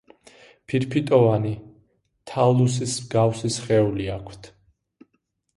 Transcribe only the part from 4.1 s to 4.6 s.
აქვთ.